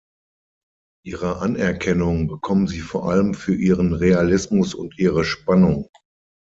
Ihre 1.05 1.37
Anerkennung 1.41 2.27
bekommen 2.27 2.65
sie 2.67 2.79
vor 2.79 3.07
allem 3.07 3.35
für 3.35 3.53
ihren 3.53 3.93
Realismus 3.93 4.73
und 4.73 4.97
ihre 4.97 5.23
Spannung. 5.23 5.89